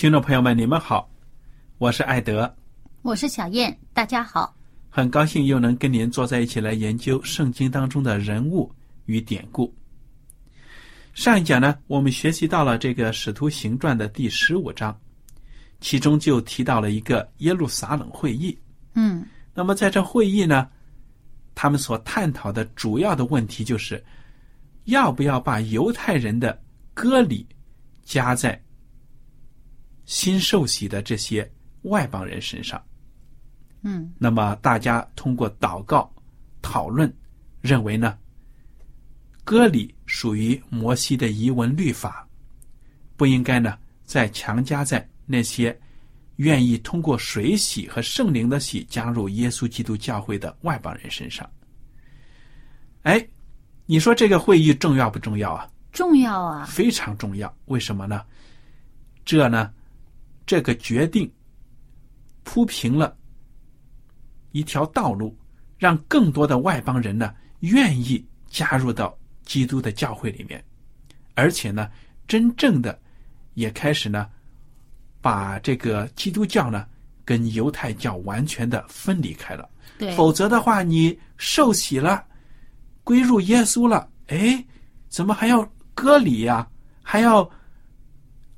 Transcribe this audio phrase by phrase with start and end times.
[0.00, 1.10] 听众朋友们，你们好，
[1.76, 2.50] 我是艾德，
[3.02, 4.56] 我是小燕，大家好。
[4.88, 9.70] 很高兴又能跟您坐在一起来研究圣经当中的人物与典故。
[11.12, 14.98] 上一讲呢，我们学习到了这个《使徒行传》的第十五章，
[15.82, 18.58] 其中就提到了一个耶路撒冷会议。
[18.94, 20.66] 嗯，那么在这会议呢，
[21.54, 24.02] 他们所探讨的主要的问题就是，
[24.84, 26.58] 要不要把犹太人的
[26.94, 27.46] 割礼
[28.02, 28.58] 加在
[30.10, 31.48] 新受洗的这些
[31.82, 32.82] 外邦人身上。
[33.82, 36.12] 嗯那么大家通过祷告
[36.60, 37.10] 讨论，
[37.60, 38.18] 认为呢，
[39.44, 42.26] 割礼属于摩西的遗文律法，
[43.16, 45.78] 不应该呢再强加在那些
[46.36, 51.48] 愿意通过水洗和圣灵的洗加入耶稣基督教会的外邦人身上。
[53.02, 53.24] 哎，
[53.86, 55.70] 你说这个会议重要不重要啊？
[55.92, 56.64] 重要啊。
[56.64, 57.56] 非常重要。
[57.66, 58.24] 为什么呢？
[59.24, 59.72] 这呢，
[60.50, 61.32] 这个决定
[62.42, 63.16] 铺平了
[64.50, 65.32] 一条道路，
[65.78, 70.60] 让更多的外邦人呢愿意加入到基督的教会里面，
[71.36, 71.88] 而且呢，
[72.26, 72.98] 真正的
[73.54, 74.28] 也开始呢，
[75.20, 76.84] 把这个基督教呢
[77.24, 79.70] 跟犹太教完全的分离开了。
[79.98, 82.26] 对，否则的话，你受洗了，
[83.04, 84.64] 归入耶稣了，哎，
[85.08, 86.68] 怎么还要割礼呀、
[87.04, 87.48] 还要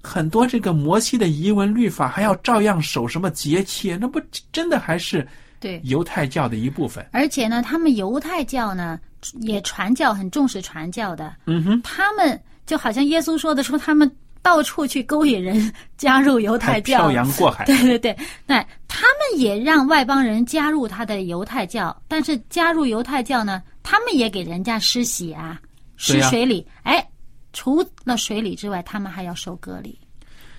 [0.03, 3.97] 很多这个摩西的遗文律法，还要照样守什么节气？
[4.01, 4.21] 那不
[4.51, 5.27] 真的还是
[5.61, 5.81] 对。
[5.85, 7.07] 犹太教的一部分？
[7.13, 8.99] 而且呢，他们犹太教呢
[9.41, 11.35] 也传教，很重视传教的。
[11.47, 14.11] 嗯哼，他们就好像耶稣说的，说他们
[14.43, 17.13] 到处去勾引人加入犹太教漂。
[17.13, 17.65] 洋过海。
[17.67, 25.61] 对对对，那他们也让外邦人加入他的犹太教，但是加入犹太教呢，他们也给人家施洗啊，
[25.97, 26.67] 施水礼。
[26.83, 27.07] 哎，
[27.53, 29.99] 除了水礼之外，他们还要受割礼。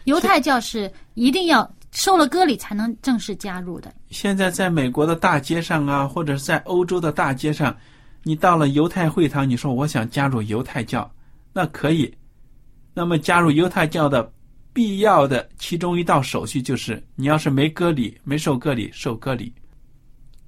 [0.05, 3.93] 犹太教是一定要受了割礼才能正式加入的。
[4.09, 7.75] 现在在美国的大街上啊，或者是在欧洲的大街上，
[8.23, 11.09] 你到了犹太会堂，你说我想加入犹太教，
[11.53, 12.13] 那可以。
[12.93, 14.31] 那么加入犹太教的
[14.71, 19.53] 必要的其中一道手续就是，你要是没割礼、没受割礼，受割礼。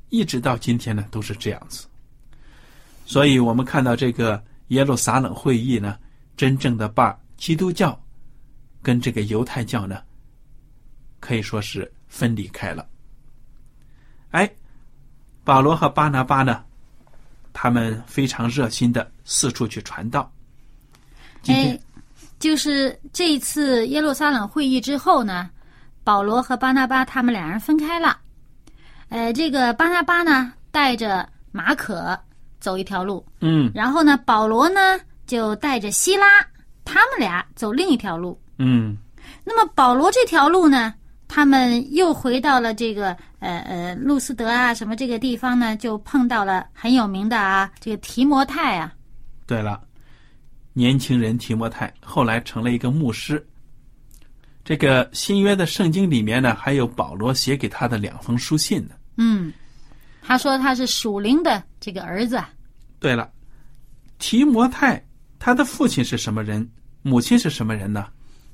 [0.10, 1.88] 一直到今天呢，都是这样子。
[3.06, 5.98] 所以我们看到这个耶路撒冷会议呢，
[6.38, 7.98] 真正的把基督教
[8.82, 10.02] 跟这个犹太教呢，
[11.20, 12.88] 可以说是分离开了。
[14.32, 14.50] 哎，
[15.44, 16.64] 保罗和巴拿巴呢，
[17.54, 20.32] 他们非常热心的四处去传道。
[21.42, 21.80] 今天哎，
[22.40, 25.50] 就是这一次耶路撒冷会议之后呢，
[26.04, 28.20] 保罗和巴拿巴他们两人分开了。
[29.10, 32.20] 呃，这个巴拿巴呢带着马可
[32.60, 36.26] 走一条路，嗯然后呢，保罗呢就带着希拉，
[36.84, 38.40] 他们俩走另一条路。
[38.58, 38.98] 嗯
[39.44, 40.94] 那么保罗这条路呢，
[41.28, 48.94] 他们又回到了这个呃呃路斯德啊什么这个地方呢，就碰到了很有名的啊这个提摩太啊，
[49.46, 49.82] 对了，
[50.74, 53.46] 年轻人提摩太后来成了一个牧师。
[54.64, 58.96] 这个新约的圣经里面呢，还有保罗写给他的两封书信呢。
[59.18, 59.54] 嗯，
[60.24, 62.44] 他说他是属灵的这个儿子。
[63.00, 63.30] 对了，
[64.18, 65.05] 提摩太
[65.40, 66.68] 他的父亲是什么人？
[67.02, 68.08] 母亲是什么人呢？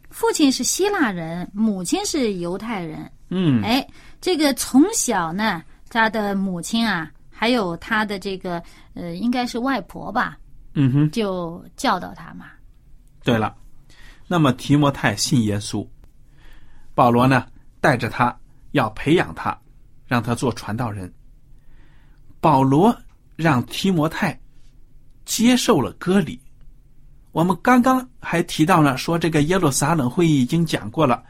[0.10, 3.10] 父亲是希腊人，母亲是犹太人。
[3.30, 3.88] 嗯，哎，
[4.19, 8.62] 这个从小呢，他的母亲啊，还有他的这个
[8.94, 10.38] 呃，应该是外婆吧，
[10.74, 12.48] 嗯哼，就教导他嘛。
[13.24, 13.56] 对了，
[14.27, 15.88] 那么提摩太信耶稣，
[16.94, 17.48] 保罗呢
[17.80, 18.38] 带着他
[18.72, 19.57] 要培养他，
[20.06, 21.10] 让他做传道人。
[22.42, 22.94] 保罗
[23.38, 24.38] 让提摩太
[25.24, 26.38] 接受了割礼。
[27.31, 31.24] 我们刚刚还提到了，说这个耶路撒冷会议已经讲过了，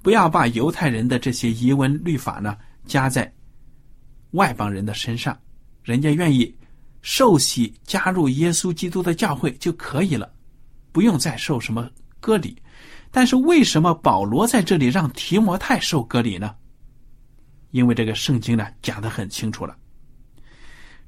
[0.00, 2.56] 不要把犹太人的这些遗文律法呢
[2.86, 3.30] 加在
[4.30, 5.38] 外邦人的身上，
[5.82, 6.54] 人家愿意
[7.02, 10.32] 受洗加入耶稣基督的教会就可以了，
[10.90, 11.86] 不用再受什么
[12.18, 12.56] 割礼。
[13.10, 16.54] 但是为什么保罗在这里让提摩太受割礼呢？
[17.72, 19.76] 因为这个圣经呢讲的很清楚了，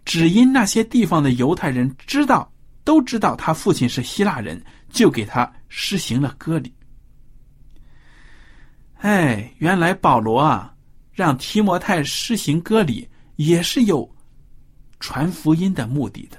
[0.04, 2.50] 只因那些地方的犹太人知道。
[2.84, 6.72] 都知道他父亲是希腊人，就给他施行了割礼。
[8.96, 10.74] 哎，原来保罗啊，
[11.12, 14.08] 让提摩太施行割礼，也是有
[15.00, 16.38] 传福音的目的的，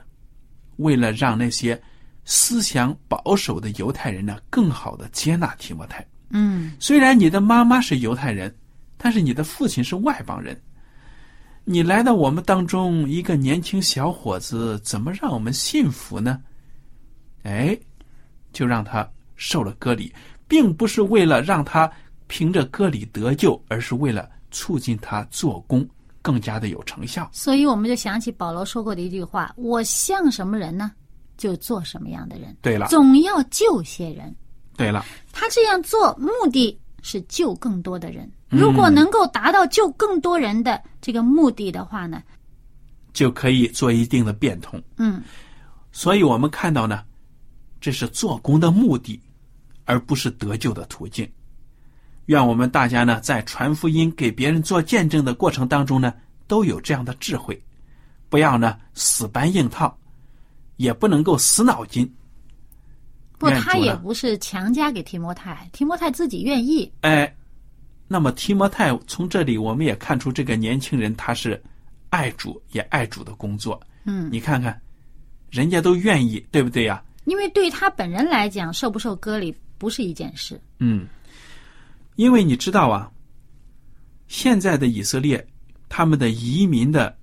[0.77, 1.79] 为了让那些
[2.23, 6.05] 思想保守的犹太人呢，更好的接纳提摩太。
[6.29, 8.55] 嗯，虽然你的妈妈是犹太人，
[8.97, 10.59] 但是你的父亲是外邦人。
[11.67, 16.39] 你来到我们当中，一个年轻小伙子，怎么让我们信服呢？
[17.41, 17.75] 哎，
[18.53, 20.13] 就让他受了割礼，
[20.47, 21.91] 并不是为了让他
[22.27, 25.83] 凭着割礼得救，而是为了促进他做工
[26.21, 27.27] 更加的有成效。
[27.33, 30.91] 所以我们就想起保罗说过的一句话：“我像什么人呢，
[31.35, 34.33] 就做什么样的人。”对了，总要救些人。
[34.77, 38.31] 对了，他这样做目的是救更多的人。
[38.55, 42.23] 如果能够达到救更多人的这个目的的话呢，
[43.13, 44.81] 就可以做一定的变通。
[44.97, 45.21] 嗯，
[45.91, 47.03] 所以我们看到呢，
[47.79, 49.19] 这是做工的目的，
[49.85, 51.29] 而不是得救的途径。
[52.25, 56.13] 愿我们大家呢，在传福音、给别人做见证的过程当中呢，
[56.47, 57.61] 都有这样的智慧，
[58.29, 59.95] 不要呢死搬硬套，
[60.77, 62.11] 也不能够死脑筋。
[63.37, 66.91] 不，他也不是强加给提摩太，提摩太自己愿意。
[67.01, 67.33] 哎。
[68.07, 71.59] 那么提摩太从这里我们也看出这个年轻人他是
[72.11, 73.81] 爱主也爱主的工作。
[74.03, 74.79] 嗯，你看看，
[75.49, 77.03] 人家都愿意，对不对呀？
[77.25, 80.61] 因为对他本人来讲，受不受割礼不是一件事。
[80.77, 81.07] 嗯，
[82.15, 83.11] 因为你知道啊，
[84.27, 85.43] 现在的以色列
[85.89, 87.17] 他们的移民的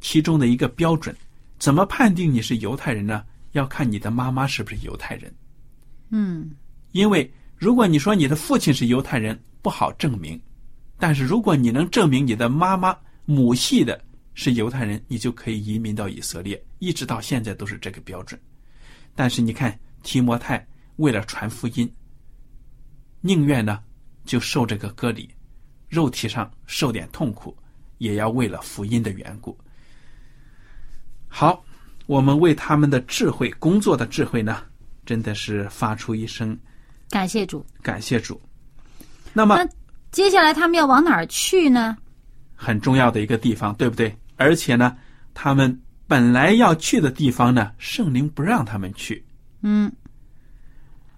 [0.00, 1.14] 其中的一个标准，
[1.58, 3.24] 怎么判定你是犹太人呢？
[3.52, 5.32] 要看你的妈妈是不是犹太人。
[6.10, 6.50] 嗯，
[6.90, 9.40] 因为如果你说你的父亲是犹太人。
[9.62, 10.40] 不好证明，
[10.98, 14.02] 但是如果你能证明你的妈妈母系的
[14.34, 18.40] 是犹太人，你就可以移民到以色列，一直到现在都是这个标准。
[19.14, 20.66] 但是你看提摩太
[20.96, 21.90] 为了传福音，
[23.20, 23.82] 宁愿呢
[24.24, 25.28] 就受这个割礼，
[25.88, 27.56] 肉体上受点痛苦，
[27.98, 29.56] 也要为了福音的缘故。
[31.28, 31.62] 好，
[32.06, 34.64] 我们为他们的智慧工作的智慧呢，
[35.04, 36.58] 真的是发出一声
[37.10, 38.40] 感谢主，感谢主。
[39.32, 39.56] 那么，
[40.10, 41.96] 接下来他们要往哪儿去呢？
[42.56, 44.14] 很重要的一个地方，对不对？
[44.36, 44.96] 而且呢，
[45.34, 49.24] 他们本来要去的地方呢，圣灵不让他们去。
[49.62, 49.90] 嗯，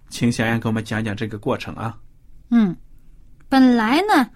[0.09, 1.97] 请小燕给我们讲讲这个过程啊。
[2.51, 2.77] 嗯，
[3.49, 4.29] 本来呢，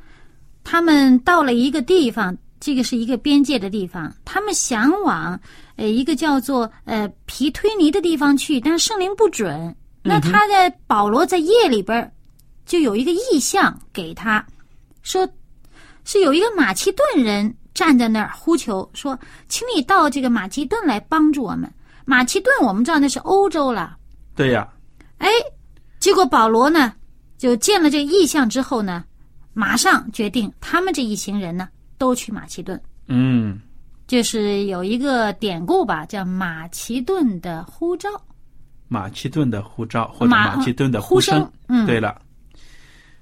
[0.64, 5.38] 他们到了一个地方，这个是一个边界的地方，他们想往
[5.76, 9.76] 呃一个叫做呃皮推尼的地方去，但是圣灵不准。
[10.02, 12.10] 那他在保罗在夜里边。
[12.66, 14.44] 就有一个意象给他，
[15.02, 15.26] 说，
[16.04, 19.18] 是有一个马其顿人站在那儿呼求，说，
[19.48, 21.72] 请你到这个马其顿来帮助我们。
[22.04, 23.96] 马其顿我们知道那是欧洲了，
[24.34, 24.68] 对呀。
[25.18, 25.28] 哎，
[25.98, 26.92] 结果保罗呢，
[27.38, 29.04] 就见了这个意象之后呢，
[29.54, 31.68] 马上决定他们这一行人呢
[31.98, 32.80] 都去马其顿。
[33.06, 33.60] 嗯，
[34.06, 38.10] 就是有一个典故吧，叫马其顿的呼召。
[38.88, 41.48] 马其顿的呼召或者马其顿的呼声。
[41.68, 42.20] 嗯，对了。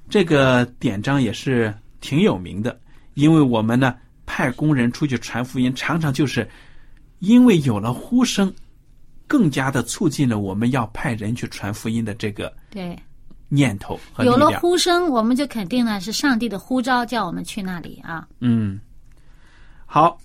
[0.09, 2.79] 这个典章也是挺有名的，
[3.15, 3.97] 因为我们呢
[4.27, 6.49] 派工人出去传福音，常常就是
[7.19, 8.53] 因为有了呼声，
[9.27, 12.97] 更加的促进了我们要派人去传福音的这个对
[13.49, 18.29] 念头和有了呼声，我们就肯定呢是上帝的呼召，叫我们去那里啊。
[18.41, 18.79] 嗯，
[19.87, 20.21] 好，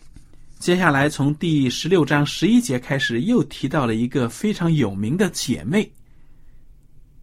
[0.59, 5.89] 接下来从第十六章十一节开始，又提到了一个非常有名的姐妹，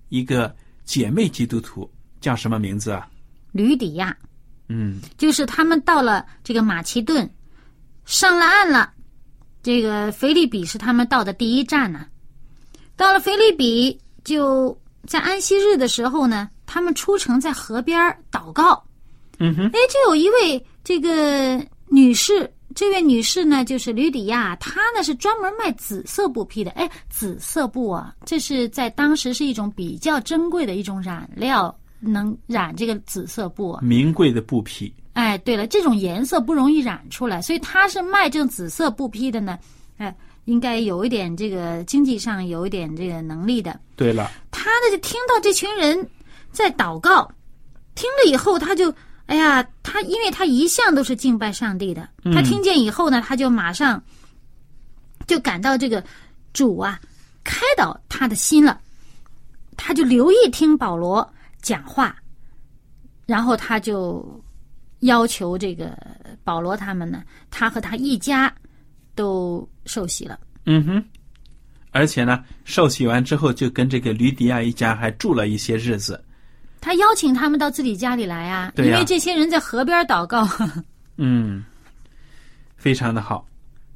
[0.08, 1.88] 一个姐妹基督徒。
[2.20, 3.08] 叫什么名字啊？
[3.52, 4.16] 吕底亚，
[4.68, 7.28] 嗯，就是他们到了这个马其顿，
[8.04, 8.92] 上了岸了。
[9.62, 12.06] 这个腓利比是他们到的第一站呢。
[12.96, 17.98] 到了腓利比，就在安息日的时候呢，他们出城在河边
[18.30, 18.82] 祷告。
[19.38, 26.70] 嗯哼，哎，就有一位这个女士，这位女士呢，就是吕底亚，她呢是专门卖紫色布匹的。
[26.70, 33.80] 哎，紫色布啊，这是在当时是一种比较珍贵的一种染料，能染这个紫色布啊。
[33.82, 34.92] 名贵的布匹。
[35.12, 39.58] 哎，对了，这种颜色不容易染出来，所以他是卖这种紫色布匹的呢。
[39.96, 43.78] 哎，应该有一点这个经济上有一点这个能力的。
[43.96, 46.08] 对了，他呢就听到这群人
[46.52, 47.30] 在祷告，
[47.94, 48.92] 听了以后他就。
[49.26, 54.00] 哎呀，他因为他一向都是敬拜上帝的，他听见以后呢，他就马上
[55.26, 56.00] 就感到这个
[56.52, 57.00] 主啊
[57.42, 58.80] 开导他的心了，
[59.76, 61.28] 他就留意听保罗
[61.66, 62.14] 讲话，
[63.26, 64.40] 然后他就
[65.00, 65.98] 要求这个
[66.44, 68.54] 保罗他们呢，他和他一家
[69.16, 70.38] 都受洗了。
[70.64, 71.04] 嗯哼，
[71.90, 76.24] 而且呢，受洗完之后就跟这个吕迪亚一家还住了一些日子。
[76.80, 80.48] 他邀请他们到自己家里来啊，因为这些人在河边祷告。
[81.18, 81.64] 嗯，
[82.76, 83.44] 非常的好。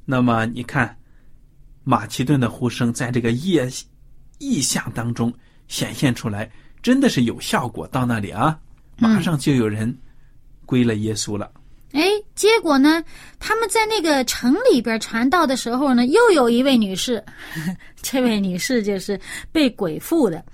[0.05, 0.97] 那么你看，
[1.85, 3.71] 马其顿的呼声在这个夜
[4.39, 5.33] 意象当中
[5.69, 6.51] 显现出来，
[6.83, 7.87] 真的是有效果。
[7.89, 8.59] 到那里啊，
[8.99, 9.97] 马上就有人
[10.67, 11.51] 归了耶稣了。
[11.93, 12.03] 哎，
[12.35, 13.03] 结果呢，
[13.39, 17.25] 他们在那个城里边传道的时候呢，又有一位女士，
[18.03, 19.21] 这位女士就是
[19.53, 20.45] 被鬼附的。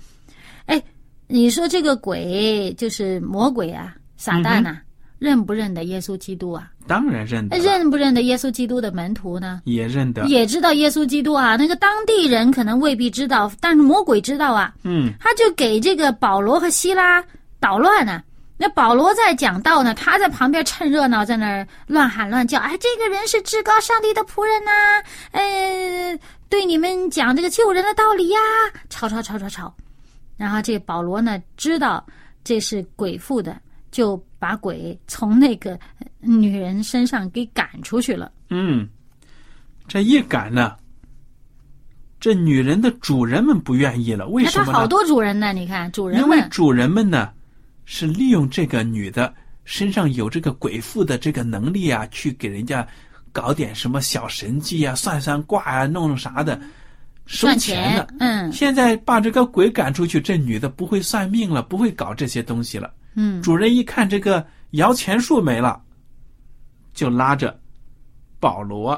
[0.65, 0.81] 哎。
[1.29, 4.79] 你说这个鬼就是魔鬼啊，撒旦呐，
[5.19, 6.71] 认不认得耶稣基督啊？
[6.87, 7.57] 当然认得。
[7.57, 9.61] 认不认得耶稣基督的门徒呢？
[9.65, 10.25] 也认得。
[10.27, 14.73] 也知道耶稣基督啊，那个当地人可能未必知道，但是魔鬼知道啊。
[14.83, 15.11] 嗯。
[15.19, 17.23] 他就给这个保罗和希拉
[17.59, 18.21] 捣乱呢。
[18.59, 22.57] 那保罗在讲道呢，他在旁边趁热闹，在那儿乱喊乱叫。
[22.57, 24.71] 哎，这个人是至高上帝的仆人呐，
[25.31, 26.19] 呃，
[26.49, 28.39] 对你们讲这个救人的道理呀，
[28.89, 29.71] 吵吵吵吵吵。
[30.37, 32.03] 然后这保罗呢，知道
[32.43, 33.55] 这是鬼附的，
[33.91, 35.79] 就把鬼从那个
[36.19, 38.31] 女人身上给赶出去了。
[38.49, 38.87] 嗯，
[39.87, 40.75] 这一赶呢，
[42.19, 44.27] 这女人的主人们不愿意了。
[44.27, 44.73] 为什么？
[44.73, 46.19] 好多主人呢，你看主人。
[46.19, 47.29] 因为主人们呢，
[47.85, 49.33] 是利用这个女的
[49.65, 52.87] 身上有这个鬼附的这个能力啊，去给人家
[53.31, 56.59] 搞点什么小神迹啊，算算卦啊，弄弄啥的。
[57.25, 62.93] 收钱的，嗯，现在把这个鬼赶出去，这女的不会算命了，不会搞这些东西了。
[63.17, 65.81] 嗯，主人一看这个摇钱树没了，
[66.93, 67.59] 就拉着
[68.39, 68.97] 保罗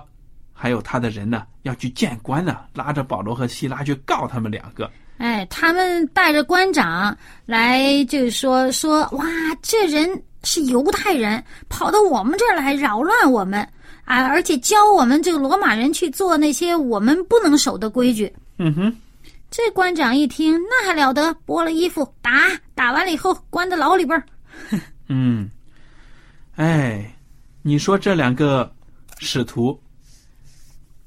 [0.54, 4.92] 还有他的人呢，要去见官呢，拉着保罗和希拉去告他们两个。
[5.18, 9.26] 哎，他们带着官长来，就是说说，哇，
[9.62, 13.68] 这人是犹太人，跑到我们这儿来扰乱我们。
[14.06, 14.26] 啊！
[14.26, 18.34] 而且教我们这个罗马人去做那些我们不能守的规矩。
[18.58, 18.96] 嗯哼，
[19.52, 21.36] 这官长一听，那还了得！
[21.46, 24.26] 剥了衣服打，打完了以后关在牢里边儿。
[25.10, 25.50] 嗯，
[26.56, 27.16] 哎，
[27.64, 28.72] 你说这两个
[29.18, 29.82] 使徒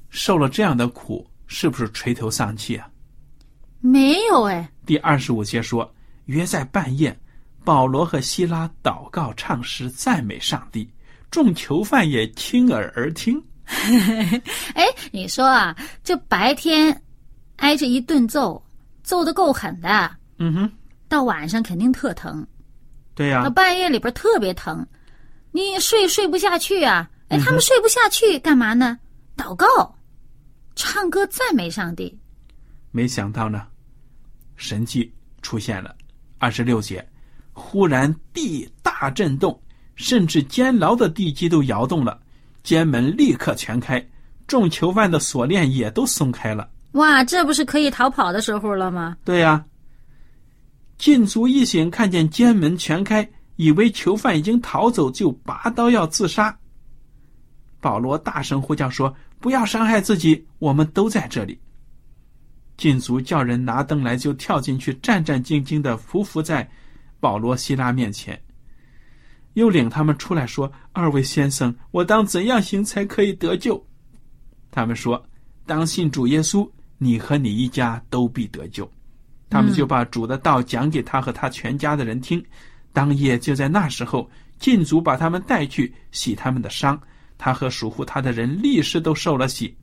[0.09, 2.87] 受了这样的苦，是不是垂头丧气啊？
[3.79, 4.69] 没有哎。
[4.85, 5.89] 第二十五节说，
[6.25, 7.17] 约在半夜，
[7.63, 10.89] 保罗和希拉祷告、唱诗、赞美上帝。
[11.31, 13.41] 众囚犯也亲耳而听。
[14.75, 17.01] 哎，你说啊，这白天
[17.57, 18.61] 挨着一顿揍，
[19.03, 20.11] 揍的够狠的。
[20.37, 20.71] 嗯哼，
[21.07, 22.45] 到晚上肯定特疼。
[23.15, 24.85] 对呀，到半夜里边特别疼，
[25.51, 27.09] 你睡睡不下去啊。
[27.29, 28.97] 哎，他们睡不下去干嘛呢？
[29.37, 29.67] 祷告、
[30.75, 32.17] 唱歌、赞美上帝。
[32.91, 33.67] 没想到呢，
[34.55, 35.95] 神迹出现了。
[36.39, 37.07] 二十六节，
[37.53, 39.59] 忽然地大震动。
[39.95, 42.19] 甚至监牢的地基都摇动了，
[42.63, 44.03] 监门立刻全开，
[44.47, 46.67] 众囚犯的锁链也都松开了。
[46.93, 49.17] 哇，这不是可以逃跑的时候了吗？
[49.23, 49.63] 对呀。
[50.97, 56.57] 禁足一醒，看见监门全开，以为囚犯已经逃走，就拔刀要自杀。
[57.81, 61.59] 保罗大声呼叫说：“不要伤害自己，我们都在这里。”
[62.77, 66.69] 禁足叫人拿灯来，就跳进去，战战兢兢的匍匐在
[67.19, 68.39] 保罗、希拉面前。
[69.53, 73.83] 又领他们出来说：“二位先生，我当怎样行才可以得救？”
[74.71, 75.21] 他们说
[75.67, 76.67] ：“当信主耶稣，
[77.03, 78.89] 你和你一家都必得救。”
[79.49, 82.43] 他们就把主的道讲给他和他全家的人听。
[82.91, 86.99] 当夜就在那时候，禁足把他们带去洗他们的伤。
[87.37, 89.75] 他和属乎他的人立时都受了洗。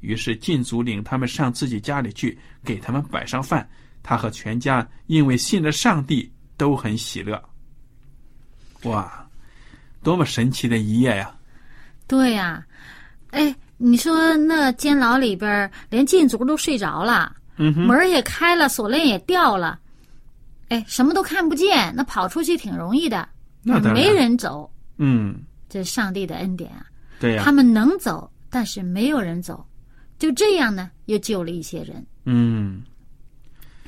[0.00, 3.68] 于是禁足领他们上自己家里去，给他们摆上饭。
[4.02, 7.42] 他和全家因为信了上帝，都很喜乐。
[8.84, 9.28] 哇，
[10.02, 11.34] 多么神奇的一夜呀！
[12.06, 12.64] 对呀、
[13.30, 19.78] 哎，你说那监牢里边连禁足都睡着了，嗯，门也开了，锁链也掉了，
[20.68, 23.28] 哎，什么都看不见，那跑出去挺容易的，
[23.62, 25.36] 没人走，嗯，
[25.68, 26.86] 这是上帝的恩典啊。
[27.18, 29.64] 对呀、他们能走，但是没有人走，
[30.18, 32.04] 就这样呢，又救了一些人。
[32.24, 32.82] 嗯，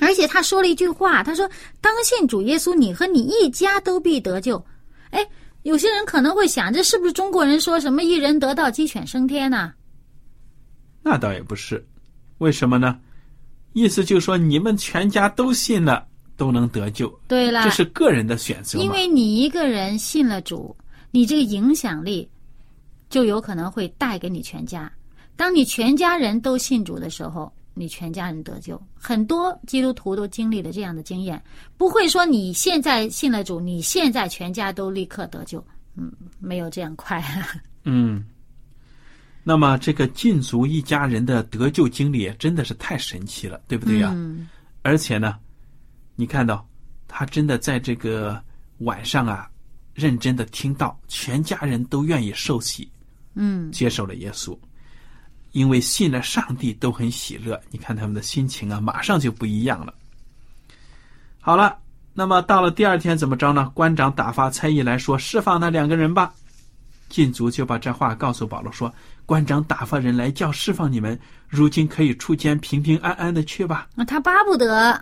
[0.01, 1.49] 而且他说了一句话，他说
[1.81, 4.63] ：“当信主耶稣，你和你一家都必得救。”
[5.11, 5.27] 哎，
[5.63, 9.73] 有些人可能会想，这是不是中国人说什么“一人得道，鸡犬升天”呢？
[11.11, 11.83] 那倒也不是，
[12.37, 13.01] 为什么呢？
[13.73, 18.79] 意思就是说，你们全家都信了，都能得救，对了这，是个人的选择。
[18.79, 20.77] 因为你一个人信了主，
[21.11, 22.29] 你这个影响力
[23.09, 24.93] 就有可能会带给你全家。
[25.35, 28.79] 当你全家人都信主的时候，你全家人得救。
[28.95, 31.43] 很多基督徒都经历了这样的经验，
[31.79, 35.65] 不会说你现在信了主，你现在全家都立刻得救。
[35.97, 37.25] 嗯，没有这样快。
[37.85, 38.25] 嗯，
[39.45, 44.49] 那么这个禁足一家人的得救经历真的是太神奇了，对不对呀、嗯，
[44.83, 45.39] 而且呢，
[46.17, 46.67] 你看到
[47.07, 48.39] 他真的在这个
[48.79, 49.49] 晚上啊，
[49.95, 52.91] 认真的听到，全家人都愿意受洗，
[53.35, 54.59] 嗯，接受了耶稣，
[55.53, 57.59] 因为信了上帝都很喜乐。
[57.71, 59.95] 你看他们的心情啊，马上就不一样了。
[61.41, 61.79] 好了，
[62.13, 63.71] 那么到了第二天怎么着呢？
[63.75, 66.35] 官长打发差役来说，释放那两个人吧。
[67.09, 68.95] 禁足就把这话告诉保罗说
[69.29, 71.17] ：“官长打发人来叫释放你们，
[71.47, 73.87] 如今可以出监，平平安安的去吧。
[73.95, 74.99] 那他巴不得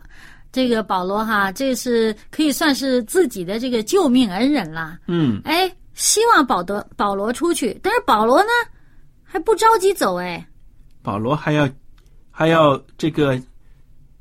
[0.50, 8.48] 这个保罗哈，这是可以算是自己的这个救命恩人了。”嗯，哎，希望保德保罗出去，但是保罗呢
[9.22, 10.44] 还不着急走，哎，
[11.02, 11.68] 保罗还要
[12.32, 13.40] 还要这个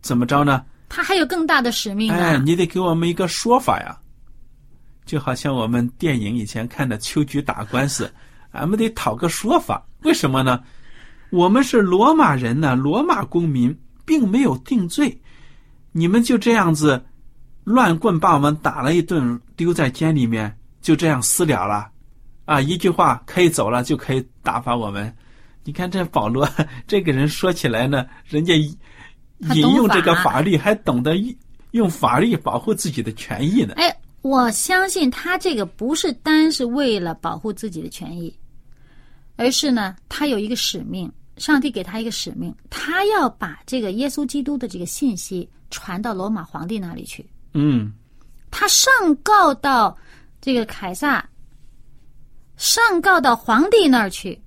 [0.03, 0.63] 怎么着呢？
[0.87, 3.97] 他还有更大的使命哎，你得给我们一个说法呀。
[5.03, 8.07] 就好像我们电影以前看的秋菊打官司，
[8.51, 9.83] 俺们得讨个说法。
[10.05, 10.63] 为什么呢？
[11.31, 13.75] 我们是罗马人呢，罗马公民，
[14.05, 15.19] 并没有定罪，
[15.91, 17.03] 你们就这样子
[17.63, 21.89] 乱棍把我们打了一顿，丢在监里面，就这样私了了，
[22.45, 25.13] 啊，一句话可以走了，就可以打发我们。
[25.63, 26.47] 你看这保罗
[26.85, 31.15] 这个人说起来呢，人家引用这个法法律，还懂得
[31.71, 33.73] 用法律保护自己的权益呢。
[33.77, 38.33] 哎，我相信他这个不是单是为了保护自己的权益，
[39.35, 47.25] 而是呢，他有一个使命，上帝给他一个使命，他要把这个耶稣基督的这个信息传到罗马皇帝那里去。
[47.53, 47.91] 嗯
[48.51, 48.91] 他上
[49.23, 49.97] 告到
[50.39, 51.27] 这个凯撒，
[52.55, 54.41] 上告到皇帝那儿去，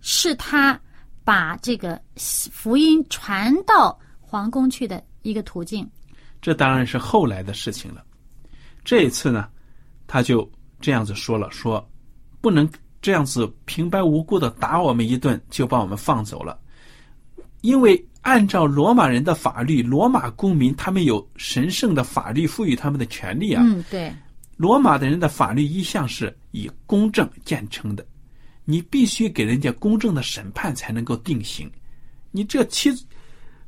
[0.00, 0.78] 是他
[1.24, 5.88] 把这个福音传到皇宫去的一个途径。
[6.42, 8.04] 这当然是后来的事情了。
[8.84, 9.48] 这一次呢，
[10.06, 10.48] 他就
[10.80, 11.84] 这样子说了，说
[12.40, 12.68] 不能
[13.06, 16.58] 这样子平白无故的打我们一顿就把我们放走了，
[17.60, 23.62] 因为按照罗马人的法律，罗马公民他们有神圣的法律赋予他们的权利啊。
[23.64, 24.12] 嗯，对，
[24.56, 28.04] 罗马的人的法律一向是以公正见称的，
[28.64, 31.70] 你必须给人家公正的审判才能够定刑。
[32.32, 32.90] 你这期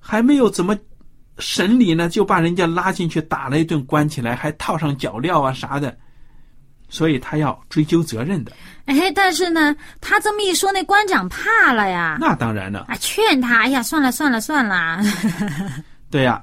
[0.01, 0.77] 还没有怎么
[1.38, 5.96] 审理呢，就把人家拉进去打了一顿，关起来，还套上脚镣啊啥的，
[6.88, 8.53] 所以他要追究责任的。
[8.87, 15.01] 哎，但是呢，他这么一说，那官长怕了呀，那当然了，啊，劝他，哎呀，算了算了算了，
[16.11, 16.42] 对呀、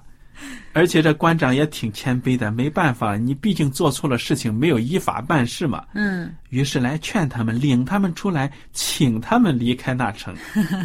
[0.73, 5.83] 而且这官长也挺谦卑的，没办法，你毕竟做错了事情，没有依法办事嘛。
[5.95, 10.35] 嗯，于是来劝他们，领他们出来，请他们离开那城。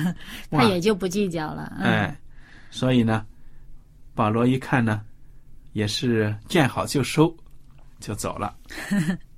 [0.50, 1.70] 他也就不计较了。
[1.78, 2.16] 嗯、哎，
[2.70, 3.26] 所以呢，
[4.14, 5.02] 保罗一看呢，
[5.74, 7.36] 也是见好就收，
[7.98, 8.54] 就走了。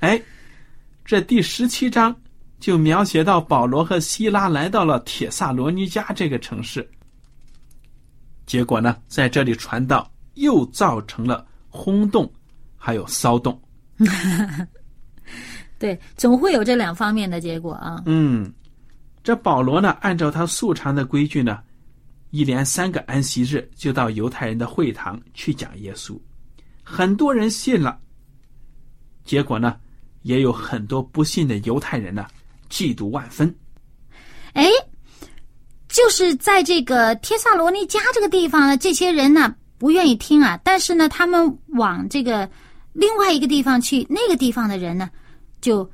[0.00, 0.20] 哎，
[1.04, 2.14] 这第十七章
[2.58, 6.88] 就描写到保罗和希拉来到了铁萨罗尼加这个城市，
[8.46, 12.30] 结果呢，在这里传道又造成了轰动，
[12.76, 13.60] 还有骚动。
[15.78, 18.02] 对，总会有这两方面的结果啊。
[18.06, 18.50] 嗯，
[19.22, 21.60] 这保罗呢，按照他素常的规矩呢，
[22.30, 26.18] 一连三个安息日就到犹太人的会堂去讲耶稣，
[26.82, 27.98] 很多人信了。
[29.24, 29.78] 结果呢，
[30.22, 32.26] 也有很多不信的犹太人呢，
[32.68, 33.54] 嫉妒万分。
[34.52, 34.68] 哎，
[35.88, 42.48] 就是在这个帖萨罗尼迦这个地方呢，这些人呢不愿意听啊，但是呢，他们往这个
[42.92, 45.08] 另外一个地方去，那个地方的人呢，
[45.60, 45.88] 就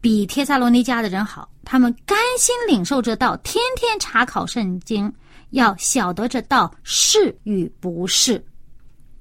[0.00, 5.12] 比帖萨罗尼迦的人好，他们甘心领受这道，天天查考圣经，
[5.50, 8.44] 要晓得这道是与不是。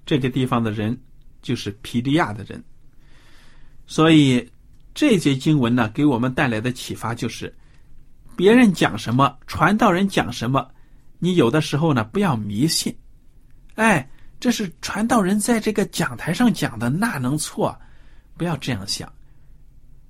[0.06, 1.00] 这个地方的人
[1.42, 2.64] 就是皮利亚的人，
[3.92, 4.50] 所以
[4.94, 7.54] 这节经文呢，给我们带来的启发就是，
[8.38, 10.66] 别人讲什么，传道人讲什么，
[11.20, 12.98] 你有的时候呢不要迷信。
[13.76, 17.78] 哎，这是传道人在这个讲台上讲的，那能错？
[18.38, 19.12] 不要这样想。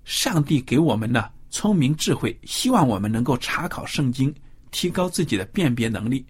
[0.03, 4.31] 上帝给我们呢聪明智慧，希望我们能够查考圣经，
[4.69, 6.23] 提高自己的辨别能力。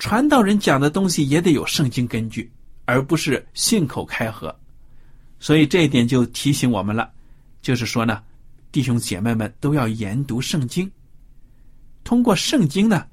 [0.00, 2.52] 传道人讲的东西也得有圣经根据，
[2.84, 4.52] 而不是信口开河。
[5.44, 7.12] 所以这一点就提醒我们了，
[7.60, 8.22] 就是说呢，
[8.72, 10.90] 弟兄姐妹们都要研读圣经，
[12.02, 13.06] 通过圣经呢，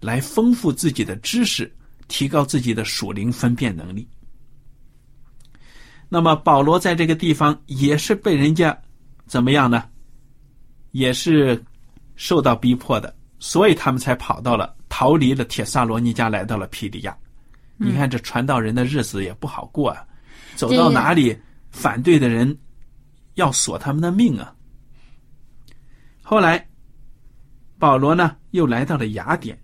[0.00, 1.72] 来丰富自己的知识，
[2.08, 4.08] 提高自己的属灵分辨能力。
[6.08, 8.76] 那么保罗在这个地方也是被人家
[9.28, 9.84] 怎么样呢？
[10.90, 11.64] 也是
[12.16, 17.16] 受到逼迫的，所以他们才跑到了逃离了铁萨罗尼加，来到了皮利亚。
[17.76, 20.04] 你看这传道人的日子也不好过啊，
[20.56, 21.38] 走到哪里。
[21.70, 22.56] 反对的人
[23.34, 24.54] 要索他们的命啊！
[26.22, 26.66] 后来，
[27.78, 29.58] 保罗呢又来到了雅典。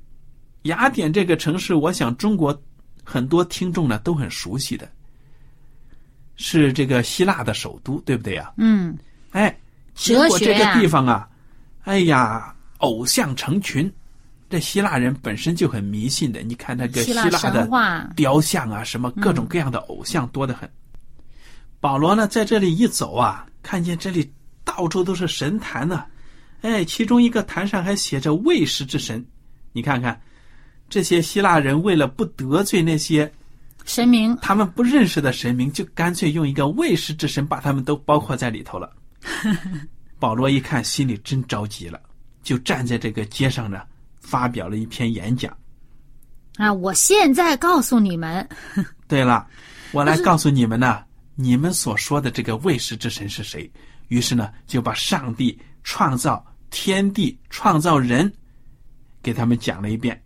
[0.63, 2.63] 雅典这个城市，我想中国
[3.05, 4.91] 很多听众呢都很熟悉的，
[6.37, 8.53] 是这个希腊的首都，对不对呀？
[8.57, 8.97] 嗯，
[9.33, 9.55] 哎，
[9.95, 11.29] 结果这个地方啊，
[11.83, 13.93] 哎呀，偶像成群。
[14.49, 17.69] 这希腊人本身就很迷信的，你看那个希腊的
[18.15, 20.71] 雕像啊，什么各种各样的偶像多得很。
[21.85, 24.33] 保罗呢，在这里一走啊，看见这里
[24.65, 26.07] 到处都是神坛呢、啊，
[26.63, 29.23] 哎，其中一个坛上还写着“卫士之神”。
[29.73, 30.19] 你看看，
[30.89, 33.31] 这些希腊人为了不得罪那些
[33.85, 38.91] 神明，他们不认识的神明，就干脆用一个“卫士之神”把他们都包括在里头了。
[40.19, 42.01] 保罗一看，心里真着急了，
[42.43, 43.83] 就站在这个街上呢，
[44.23, 45.55] 发表了一篇演讲。
[46.57, 48.49] 啊，我现在告诉你们。
[49.07, 49.47] 对了，
[49.93, 51.05] 我来告诉你们呢。
[51.35, 53.71] 你们所说的这个卫士之神是谁？
[54.09, 58.33] 于是呢，就把上帝创造天地、创造人，
[59.23, 60.23] 给他们讲了一遍。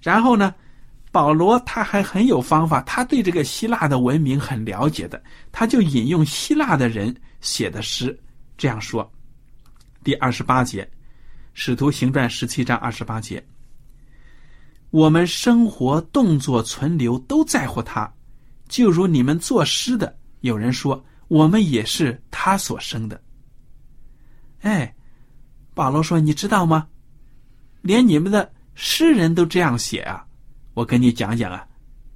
[0.00, 0.54] 然后呢，
[1.12, 8.18] 保罗他还很有方法，他对这个希腊的文明很了解的，他就引用希腊的人写的诗，
[8.56, 9.08] 这样说：
[10.02, 10.82] 第二十八节，
[11.52, 13.44] 《使徒行传》十七章二十八节，
[14.90, 18.12] 我们生活、动作、存留都在乎他。
[18.72, 23.22] 就如你们作诗的，有人说我们也是他所生的。
[24.62, 24.94] 哎，
[25.74, 26.88] 保罗说：“你知道吗？
[27.82, 30.24] 连你们的诗人都这样写啊！
[30.72, 31.68] 我跟你讲讲啊，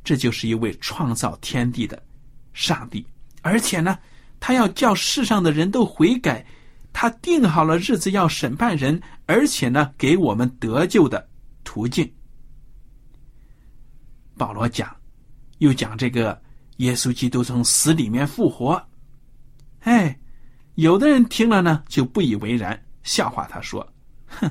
[0.03, 2.03] 这就是一位创造天地的
[2.55, 3.07] 上帝，
[3.43, 3.99] 而且呢，
[4.41, 6.43] 他要叫世上的人都悔改，
[6.91, 11.29] 他定好了日子要审判人，而且呢，给我们得救的
[11.65, 12.11] 途径。”
[14.39, 14.97] 保罗讲，
[15.59, 16.46] 又讲这个。
[16.77, 18.83] 耶稣基督从死里面复活，
[19.81, 20.19] 哎，
[20.75, 23.87] 有的人听了呢就不以为然，笑话他说
[24.27, 24.51] ：“哼，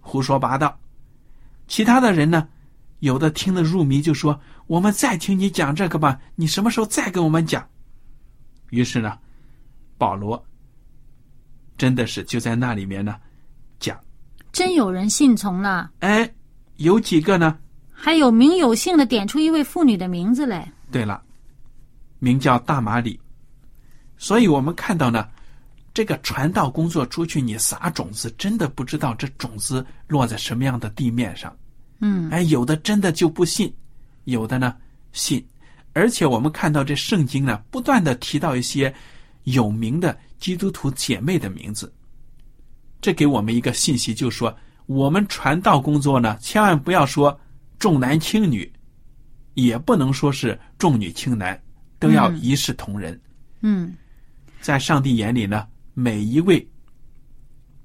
[0.00, 0.78] 胡说八道。”
[1.68, 2.48] 其他的人呢，
[3.00, 7.66] 有的听得入迷，就说：“我们再听你讲这个吧，你什么时候再给我们讲？”
[8.70, 9.18] 于是呢，
[9.98, 10.42] 保罗
[11.76, 13.16] 真的是就在那里面呢
[13.78, 13.98] 讲，
[14.50, 15.90] 真有人信从了。
[16.00, 16.32] 哎，
[16.76, 17.58] 有几个呢？
[17.92, 20.72] 还有名有姓的点出一位妇女的名字来。
[20.90, 21.22] 对了。
[22.24, 23.20] 名叫大马里，
[24.16, 25.28] 所以我们看到呢，
[25.92, 31.54] 这个传道工作出去，你撒种子，真的不知道这种子落在什么样的地面上。
[32.00, 33.70] 嗯，哎，有的真的就不信，
[34.24, 34.74] 有的呢
[35.12, 35.46] 信，
[35.92, 38.92] 而且我们看到这圣经呢，不断的提到一些
[39.44, 41.92] 有名的基督徒姐妹的名字，
[43.00, 44.56] 这给我们一个信息，就是说
[44.86, 47.38] 我们传道工作呢，千万不要说
[47.78, 48.70] 重男轻女，
[49.54, 51.60] 也不能说是重女轻男。
[52.04, 53.18] 都要一视同仁。
[53.60, 53.94] 嗯，
[54.60, 56.66] 在上帝眼里呢，每一位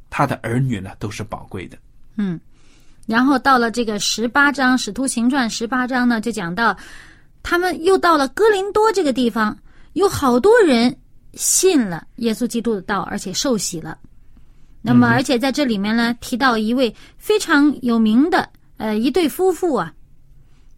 [0.10, 1.77] 他的儿女呢都是宝贵的。
[2.17, 2.39] 嗯，
[3.08, 6.75] 然后到了这个十八章《使徒行传》十八章呢，就讲到
[7.41, 9.58] 他们又到了哥林多这个地方，
[9.93, 10.93] 有好多人
[11.34, 13.97] 信了耶稣基督的道，而且受洗了。
[14.82, 19.93] 那么，而且在这里面呢，提到一位非常有名的呃一对夫妇啊，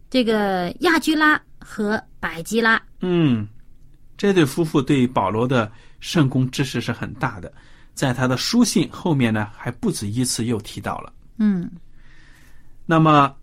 [0.10, 2.82] 这个亚居拉和百基拉。
[3.00, 3.47] 嗯，
[4.17, 7.52] 这对夫妇对保罗的圣功支持是很大的，
[7.93, 11.13] 在他的书信后面呢，还不止一次又提到了。
[11.38, 11.69] 嗯，
[12.86, 13.36] 那么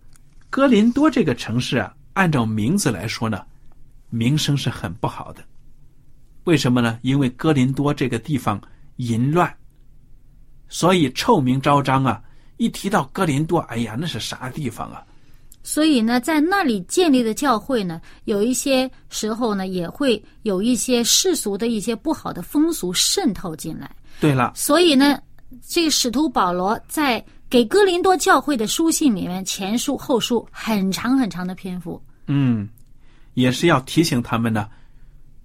[0.51, 3.45] 哥林多这个城市啊，按照名字来说呢，
[4.11, 5.43] 名声是很不好的。
[6.45, 6.99] 为什么呢？
[7.03, 8.61] 因为哥林多这个地方
[8.97, 9.55] 淫乱，
[10.69, 12.23] 所以臭名昭彰啊。
[12.57, 15.05] 一提到哥林多，哎呀，那是啥地方啊？
[15.69, 23.95] 所以呢，在那里建立的教会呢，有一些时候呢，也会有一些世俗的一些不好的风俗渗透进来。
[24.19, 25.21] 对了，所以呢，
[25.67, 32.03] 这个使徒保罗在给哥林多教会的书信里面，前书后书很长很长的篇幅。
[32.29, 32.67] 嗯，
[33.35, 34.71] 也是要提醒他们呢，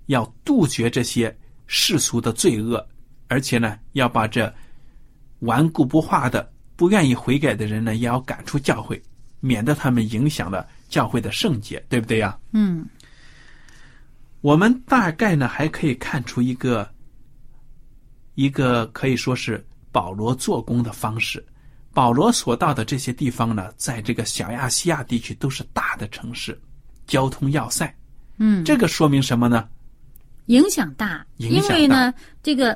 [0.06, 2.88] 要杜绝这些世俗的罪恶，
[3.28, 4.50] 而且呢，要把这
[5.40, 9.04] 顽固不化的、不愿意悔改的人呢，也要赶出教会。
[9.46, 12.38] 免得他们影响了教会的圣洁，对不对呀？
[12.54, 12.86] 嗯，
[14.40, 16.90] 我们大概呢还可以看出一个
[18.36, 21.46] 一个可以说是保罗做工的方式。
[21.94, 26.58] 保罗所到的这些地方呢，在这个小亚细亚地区都是大的城市，
[27.06, 27.94] 交通要塞。
[28.38, 29.68] 嗯，这个说明什么呢？
[30.46, 32.74] 影响大，影响大因为呢，这个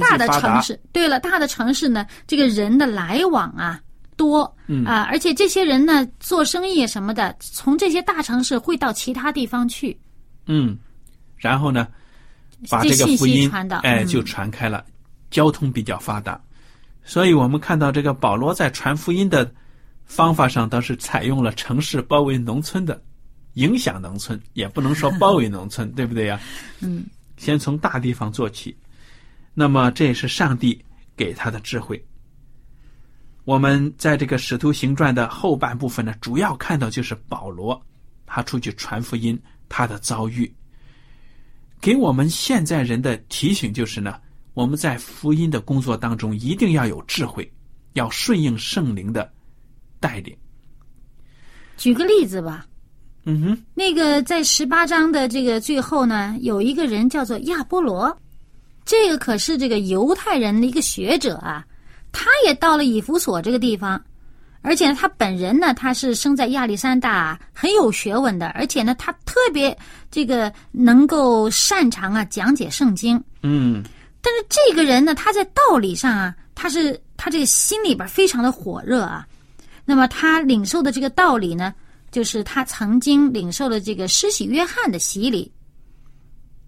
[0.00, 3.80] 大的，城市，对了，大的城市呢，这个人的来往啊
[4.16, 9.96] 多，嗯啊，而且这些人呢做生意什么的，从这些大城市会到其他地方去，
[10.46, 10.76] 嗯，
[11.36, 11.86] 然后呢，
[12.68, 13.50] 把这这个福音
[13.82, 14.84] 哎嗯就传开了，
[15.30, 16.40] 交通比较发达，
[17.04, 19.50] 所以我们看到这个保罗在传福音的
[20.04, 23.00] 方法上，倒是采用了城市包围农村的，
[23.54, 26.40] 影响农村，也不能说包围农村， 对不对呀？
[26.80, 27.04] 嗯，
[27.36, 28.76] 先从大地方做起，
[29.54, 30.82] 那么这也是上帝
[31.16, 32.02] 给他的智慧。
[33.44, 37.80] 我们在这个《使徒行传》的后半部分呢，主要看到就是保罗
[38.26, 40.50] 他出去传福音他的遭遇，
[41.80, 44.18] 给我们现在人的提醒就是呢，
[44.54, 47.50] 我们在福音的工作当中一定要有智慧，
[47.92, 49.30] 要顺应圣灵的
[50.00, 50.34] 带领。
[51.76, 52.64] 举个例子吧，
[53.24, 58.16] 嗯哼，那个在十八章的这个最后呢，有一个人叫做亚波罗，
[58.86, 61.66] 这个可是这个犹太人的一个学者啊，
[62.14, 64.02] 他也到了以弗所这个地方，
[64.62, 69.76] 而且呢，他本人呢，他是生在亚历山大，很有学问的，而且呢，他特别
[70.10, 73.22] 这个能够擅长啊讲解圣经。
[73.42, 73.82] 嗯
[74.22, 79.26] 但是这个人呢，他在道理上啊，他是他这个心里边非常的火热啊。
[79.84, 81.74] 那么他领受的这个道理呢，
[82.10, 85.52] 就是他曾经领受了这个施洗约翰的洗礼。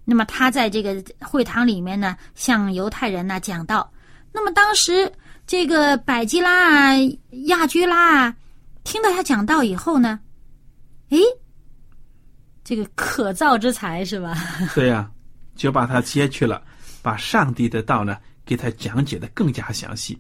[0.05, 3.91] 那么他在这个会堂里面呢，向犹太人呢讲道。
[4.33, 5.11] 那么当时
[5.47, 6.97] 这个百基拉啊、
[7.47, 8.37] 亚居拉啊，
[8.85, 10.19] 听到他讲道以后呢，
[11.11, 11.21] 诶，
[12.65, 14.37] 这个可造之才是吧？
[14.75, 15.09] 对呀、
[15.55, 16.61] 就把他接去了，
[17.01, 20.19] 把上帝的道呢给他讲解的更加详细。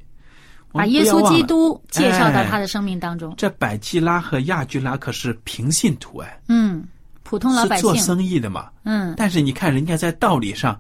[0.72, 3.34] 把耶稣基督介绍到哎他的生命当中。
[3.36, 6.86] 这百基拉和亚居拉可是平信徒哎，嗯，
[7.22, 8.70] 普通老百姓做，生意的嘛。
[8.84, 10.78] 嗯，但是你看人家在道理上，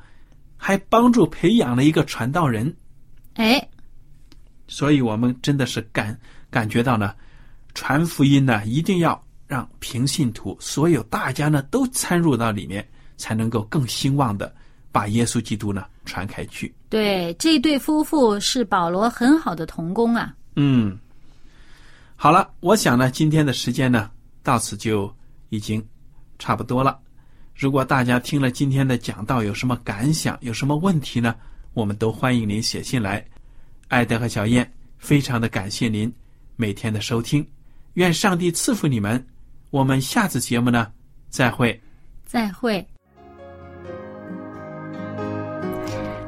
[0.56, 2.72] 还帮助培养了一个传道人，
[3.34, 3.66] 哎，
[4.68, 6.18] 所以我们真的是感
[6.50, 7.14] 感觉到呢，
[7.74, 14.52] 传福音呢一定要让平信徒所有大家呢都参入到里面，才能够更兴旺的
[14.90, 16.74] 把耶稣基督呢传开去。
[16.88, 20.34] 对，这对夫妇是保罗很好的童工啊。
[20.56, 20.98] 嗯，
[22.16, 24.10] 好了，我想呢，今天的时间呢，
[24.42, 25.12] 到此就
[25.50, 25.84] 已经
[26.38, 26.98] 差不多了。
[27.54, 31.34] 如果大家听了今天的讲道有什么感想，有什么问题呢，
[31.72, 33.24] 我们都欢迎您写信来。
[33.88, 36.12] 艾德和小燕非常的感谢您
[36.56, 37.46] 每天的收听，
[37.94, 39.24] 愿上帝赐福你们。
[39.70, 40.88] 我们下次节目呢，
[41.28, 41.78] 再会。
[42.24, 42.84] 再会。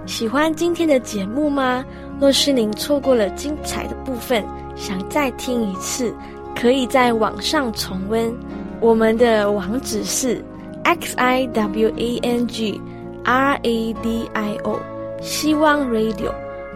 [0.06, 1.84] 喜欢今天的节目吗？
[2.20, 4.44] 若是您错过了精彩的部分，
[4.76, 6.14] 想再听一次，
[6.54, 8.34] 可以在网上重温。
[8.80, 10.44] 我们的网址是
[10.84, 12.80] x i w a n g
[13.24, 14.80] r a d i o
[15.20, 16.32] 希望 Radio，